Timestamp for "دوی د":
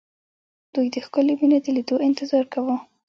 0.73-0.95